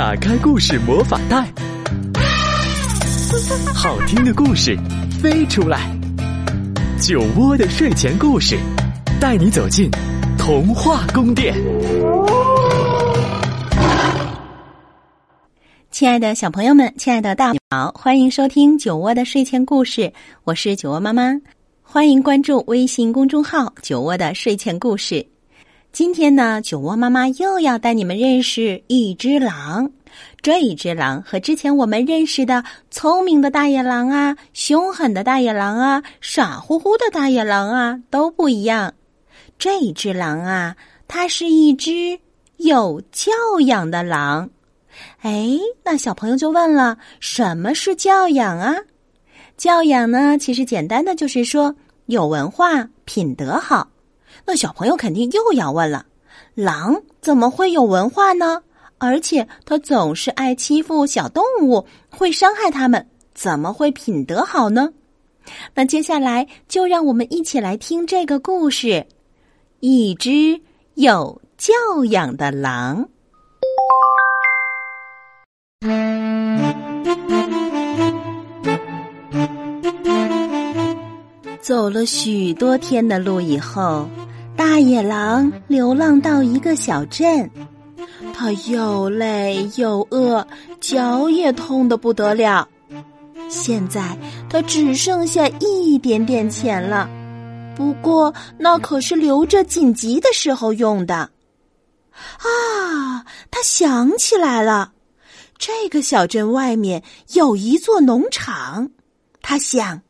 [0.00, 1.46] 打开故事魔法袋，
[3.74, 4.74] 好听的故事
[5.20, 5.94] 飞出来。
[6.98, 8.58] 酒窝的睡前故事，
[9.20, 9.90] 带你走进
[10.38, 11.54] 童话宫殿。
[15.90, 20.10] 亲爱的小朋友们，亲爱的大好，欢迎收听酒窝的睡前故事，
[20.44, 21.38] 我是酒窝妈妈，
[21.82, 25.26] 欢迎关注微信公众号“酒窝的睡前故事”。
[25.92, 29.90] 今天呢，酒窝妈妈又要带你们认识一只狼。
[30.40, 38.94] 这一只狼和之前我们认识的聪明的大野狼啊、凶狠的大野狼啊、傻乎乎的大野狼啊都不一样。
[39.58, 40.76] 这一只狼啊，
[41.08, 42.18] 它是一只
[42.58, 43.32] 有教
[43.66, 44.48] 养的狼。
[45.22, 48.76] 哎，那小朋友就问了：什么是教养啊？
[49.56, 51.74] 教养呢，其实简单的就是说
[52.06, 53.89] 有文化、品德好。
[54.52, 56.06] 那小朋友肯定又要问了：
[56.56, 58.60] 狼怎么会有文化呢？
[58.98, 64.92] 而且它总是爱欺负小动物，会伤害它们，怎么会品德好呢？
[65.72, 69.06] 那接下来就让我们一起来听这个故事：
[69.78, 70.60] 一只
[70.94, 73.08] 有教养的狼。
[81.60, 84.08] 走了许多天的路以后。
[84.60, 87.50] 大野狼流浪到一个小镇，
[88.34, 90.46] 他又累又饿，
[90.82, 92.68] 脚也痛得不得了。
[93.48, 94.14] 现在
[94.50, 97.08] 他只剩下一点点钱了，
[97.74, 101.14] 不过那可是留着紧急的时候用的。
[101.14, 104.92] 啊，他想起来了，
[105.56, 107.02] 这个小镇外面
[107.32, 108.90] 有一座农场，
[109.40, 110.02] 他想。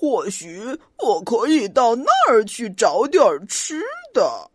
[0.00, 0.58] 或许
[0.96, 3.82] 我可以到那儿去找点吃
[4.14, 4.50] 的。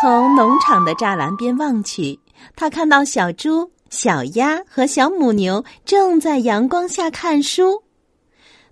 [0.00, 2.18] 从农场的栅栏边望去，
[2.56, 7.80] 他看到小猪、小鸭和小母牛正在阳光下看书。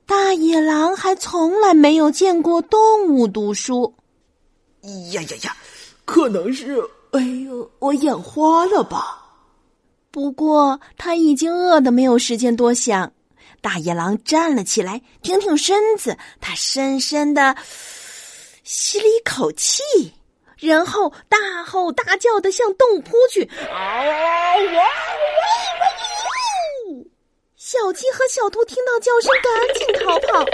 [0.05, 3.95] 大野狼还从来没有见过动物读书。
[5.13, 5.57] 呀呀呀！
[6.05, 6.83] 可能是……
[7.13, 9.23] 哎呦，我眼花了吧？
[10.11, 13.13] 不过他已经饿得没有时间多想。
[13.65, 17.57] 大野狼站了起来，挺挺身子，他深深的
[18.63, 19.83] 吸了一口气，
[20.59, 23.49] 然后大吼大叫的向洞扑去。
[27.57, 30.45] 小鸡和小兔听到叫声，赶紧逃跑，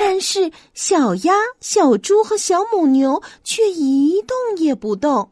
[0.00, 5.30] 但是小鸭、小猪和小母牛却一动也不动。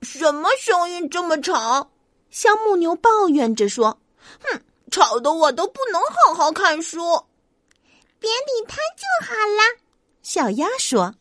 [0.00, 1.90] 什么声音这么吵？
[2.30, 4.00] 小母牛抱怨着说
[4.42, 4.58] ：“哼。”
[4.90, 6.98] 吵得我都不能好好看书，
[8.18, 9.80] 别理他就好了。
[10.22, 11.14] 小鸭说：“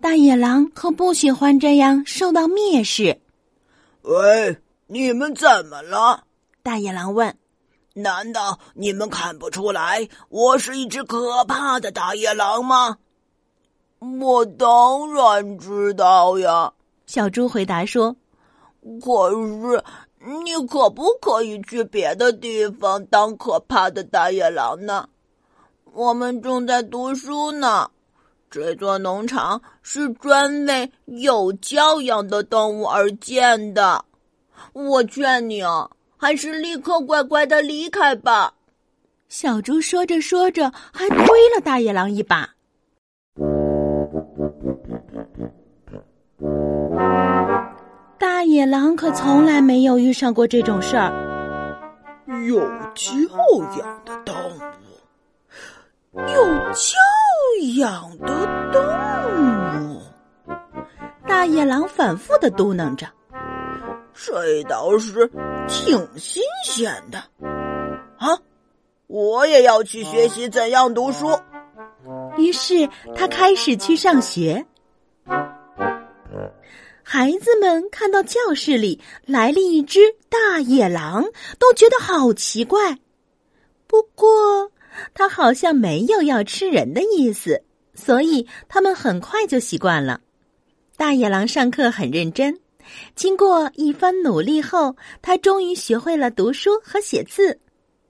[0.00, 3.20] 大野狼可不喜欢这样受到蔑视。”
[4.02, 6.24] 喂，你们怎么了？
[6.62, 7.36] 大野狼问。
[7.94, 12.98] “难道你们看不出来我是一只可怕的大野狼吗
[14.20, 16.72] ？”“我当然知道呀。”
[17.06, 18.14] 小猪回答说。
[19.02, 19.82] “可是。”
[20.26, 25.08] 你可不可以去别的地方当可怕的大野狼呢？
[25.92, 27.88] 我们正在读书呢。
[28.50, 34.04] 这座农场是专为有教养的动物而建的。
[34.72, 38.54] 我劝你啊，还是立刻乖乖的离开吧。
[39.28, 41.18] 小猪说着说着，还推
[41.54, 42.55] 了大野狼一把。
[48.66, 51.12] 野狼可从来没有遇上过这种事儿。
[52.48, 52.58] 有
[52.96, 53.12] 教
[53.78, 54.34] 养的动
[56.10, 56.98] 物，有教
[57.76, 60.02] 养的动物。
[61.28, 63.06] 大野狼反复的嘟囔着
[64.12, 65.30] ：“这倒是
[65.68, 67.22] 挺新鲜的。”
[68.18, 68.36] 啊，
[69.06, 71.38] 我也要去学习怎样读书。
[72.36, 74.66] 于是他开始去上学。
[77.08, 81.24] 孩子们看到教室里来了一只大野狼，
[81.56, 82.98] 都觉得好奇怪。
[83.86, 84.72] 不过，
[85.14, 87.62] 它好像没有要吃人的意思，
[87.94, 90.20] 所以他们很快就习惯了。
[90.96, 92.58] 大野狼上课很认真，
[93.14, 97.56] 经过一番努力后，他终于学会了读书和写字。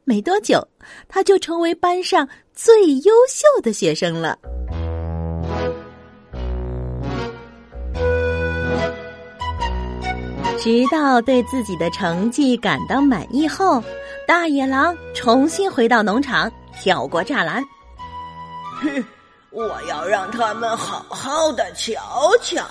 [0.04, 0.66] 没多久，
[1.06, 4.38] 他就成为班上最优秀的学生了。
[10.58, 13.82] 直到对自己的成绩感到满意后，
[14.26, 17.62] 大野狼重新回到农场，跳过栅栏。
[18.81, 19.05] 哼，
[19.50, 21.97] 我要让他们好好的瞧
[22.43, 22.64] 瞧。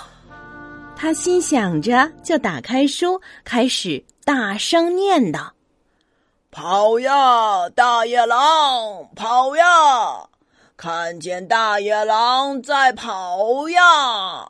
[0.95, 5.47] 他心想着，就打开书，开始大声念叨
[6.51, 10.27] ：“跑呀，大野狼，跑呀！
[10.77, 14.49] 看见大野狼在跑呀！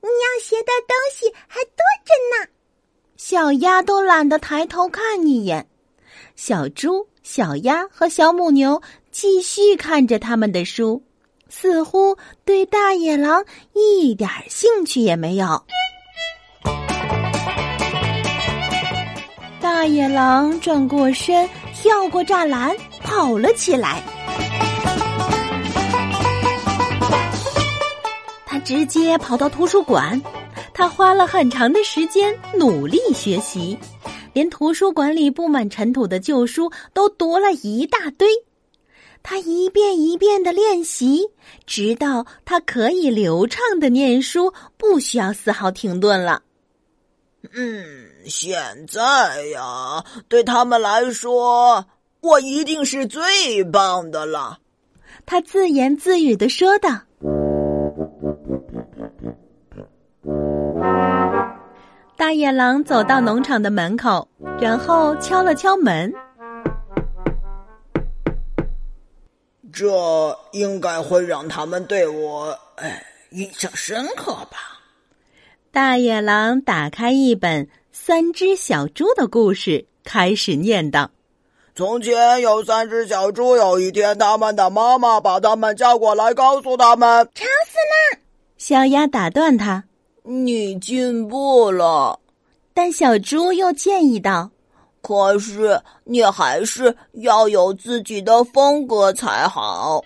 [0.00, 2.50] 你要学的东西还多着呢。”
[3.16, 5.66] 小鸭都懒得抬头看一眼，
[6.36, 8.80] 小猪、小鸭和小母牛
[9.10, 11.02] 继续看着他们的书。
[11.50, 13.42] 似乎对大野狼
[13.72, 15.64] 一点兴趣也没有。
[19.58, 24.02] 大野狼转过身，跳过栅栏，跑了起来。
[28.68, 30.20] 直接跑到图书馆，
[30.74, 33.78] 他花了很长的时间努力学习，
[34.34, 38.28] 连图书馆里布满尘土的旧书都读了一大堆。
[39.22, 41.22] 他一遍一遍的练习，
[41.64, 46.42] 直到他可以流畅的念书，不需要丝毫停顿了。
[47.54, 51.86] 嗯，现在呀，对他们来说，
[52.20, 54.58] 我一定是最棒的了。
[55.24, 57.07] 他自言自语的说道。
[62.28, 64.28] 大野狼走到农场的门口，
[64.60, 66.12] 然后敲了敲门。
[69.72, 74.58] 这应该会让他们对我哎印象深刻吧。
[75.72, 79.70] 大野狼打开一本《三只小猪的故事》，
[80.04, 81.10] 开始念道
[81.74, 88.20] ：“从前有三只小猪，有一天，他们的妈妈把他们叫过来，告诉他们：吵死了！”
[88.58, 89.84] 小鸭打断他
[90.28, 92.20] ：“你进步了。”
[92.74, 94.50] 但小猪又建议道。
[95.00, 100.04] 可是你还是要有自己的风格才好。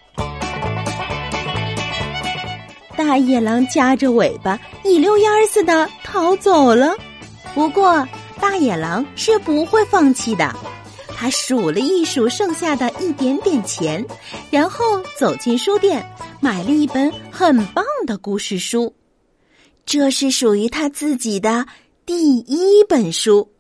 [2.95, 6.95] 大野狼夹着尾巴，一溜烟儿似的逃走了。
[7.55, 8.07] 不过，
[8.39, 10.55] 大野狼是不会放弃的。
[11.17, 14.05] 他数了一数剩下的一点点钱，
[14.51, 14.85] 然后
[15.19, 16.05] 走进书店，
[16.41, 18.95] 买了一本很棒的故事书。
[19.85, 21.67] 这是属于他自己的
[22.07, 23.51] 第一本书。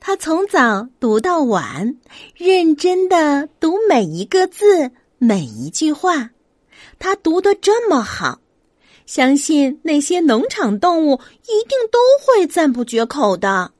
[0.00, 1.96] 他从早读到晚，
[2.36, 6.30] 认真的读每一个字、每一句话。
[6.98, 8.40] 他读得这么好，
[9.06, 13.72] 相信那些农场动物一定都会赞不绝口的。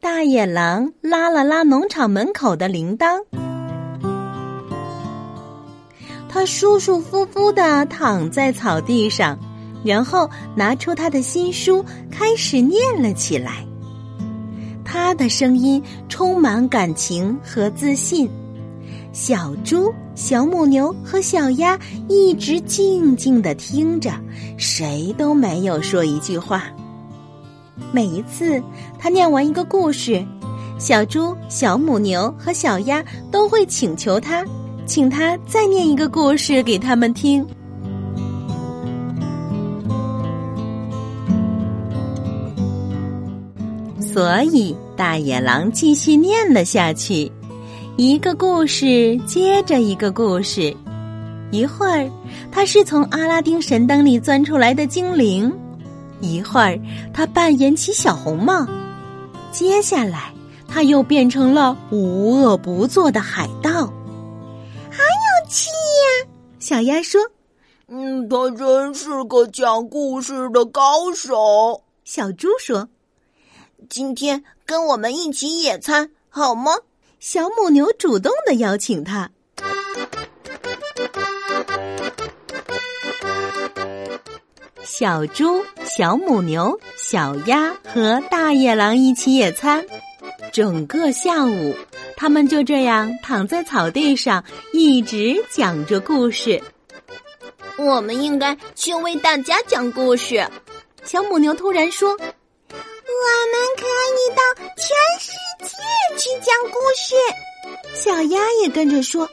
[0.00, 3.24] 大野狼拉了拉农场门口的铃铛，
[6.28, 9.38] 他舒舒服服的躺在草地上，
[9.86, 13.64] 然后拿出他的新书，开始念了起来。
[14.84, 18.28] 他的声音充满感情和自信。
[19.12, 21.78] 小猪、小母牛和小鸭
[22.08, 24.10] 一直静静的听着，
[24.58, 26.64] 谁都没有说一句话。
[27.92, 28.62] 每一次
[28.98, 30.22] 他念完一个故事，
[30.78, 34.44] 小猪、小母牛和小鸭都会请求他，
[34.84, 37.46] 请他再念一个故事给他们听。
[44.16, 47.30] 所以，大野狼继续念了下去，
[47.98, 50.74] 一个故事接着一个故事。
[51.50, 52.10] 一会儿，
[52.50, 55.50] 他是从阿拉丁神灯里钻出来的精灵；
[56.22, 56.80] 一会儿，
[57.12, 58.66] 他扮演起小红帽；
[59.52, 60.32] 接下来，
[60.66, 63.70] 他又变成了无恶不作的海盗。
[63.70, 66.32] 好有趣呀！
[66.58, 67.20] 小鸭说
[67.88, 72.88] ：“嗯，他真是个讲故事的高手。”小猪说。
[73.88, 76.72] 今天跟我们一起野餐好吗？
[77.20, 79.30] 小母牛主动的邀请他。
[84.84, 89.84] 小猪、小母牛、小鸭和大野狼一起野餐，
[90.52, 91.74] 整个下午，
[92.16, 96.62] 他们就这样躺在草地上，一直讲着故事。
[97.76, 100.46] 我们应该去为大家讲故事。
[101.04, 102.16] 小母牛突然说。
[103.22, 104.40] 我们可以到
[104.76, 104.86] 全
[105.20, 105.26] 世
[105.60, 105.66] 界
[106.18, 107.14] 去讲故事。
[107.94, 109.28] 小鸭也跟着说：“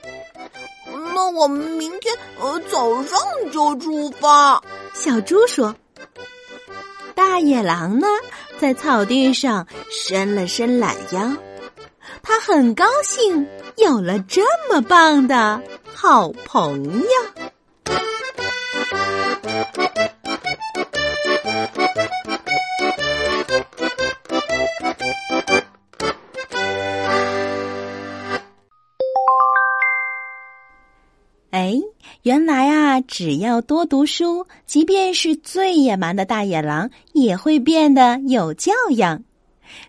[1.14, 3.20] 那我们明天呃早上
[3.52, 4.62] 就出发。”
[4.94, 5.76] 小猪说
[7.14, 8.08] ：“大野狼呢，
[8.60, 11.36] 在草地上伸了伸懒腰，
[12.22, 13.48] 他很高兴
[13.78, 15.62] 有了这么棒的
[15.94, 17.43] 好朋友。”
[32.24, 39.22] 原来啊，只要多读书，即便是最野蛮的大野狼，也会变得有教养。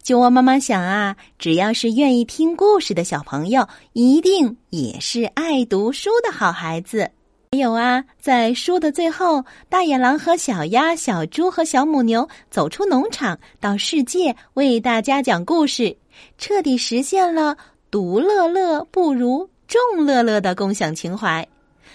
[0.02, 7.08] 酒窝妈妈想啊，只要是愿意听故事的小朋友，一定也是爱读书的好孩子。
[7.52, 15.96] 还有啊，在书的最后，大野狼和小鸭、小猪和小母牛走出农场，到世界为大家讲故事，
[16.36, 17.56] 彻底实现了
[17.92, 21.46] “独乐乐不如众乐乐”的共享情怀。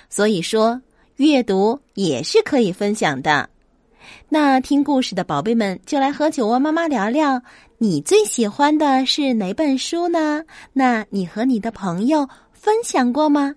[0.10, 0.82] 所以说，
[1.18, 3.50] 阅读也是可以分享的。
[4.28, 7.42] 那听故事的宝贝们，就来和酒窝妈妈聊聊，
[7.78, 10.44] 你最喜欢的是哪本书呢？
[10.74, 13.54] 那你和你的朋友分享过吗？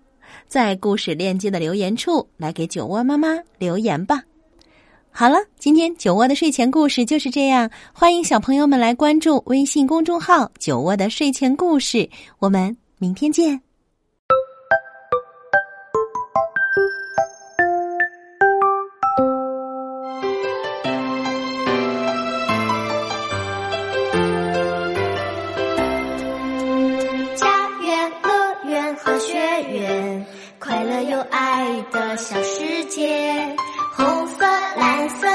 [0.49, 4.23] 在故事链接的留言处来给酒窝妈妈留言吧。
[5.11, 12.09] 好了，今天酒窝的睡前故事就是这样，欢迎小朋友们来关注微信公众号“酒窝的睡前故事”，
[12.41, 13.72] 我们明天见。
[31.31, 33.57] 爱的小世界。
[33.95, 34.45] 红色、
[34.77, 35.27] 蓝色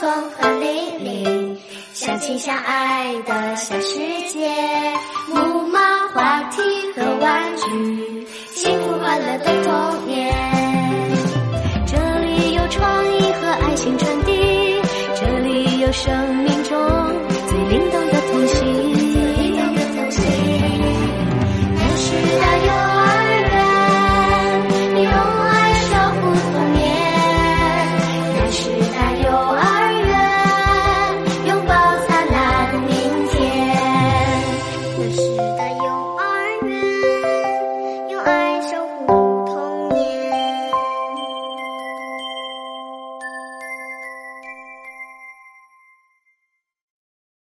[0.00, 1.58] 风和黎明
[1.92, 3.98] 相亲相爱的小世
[4.32, 4.50] 界
[5.28, 6.62] 木马滑梯
[6.96, 10.34] 和玩具幸福快乐的童年。
[11.86, 14.80] 这里有创意和爱心传递
[15.14, 16.78] 这里有生命中
[17.46, 18.89] 最灵动的童心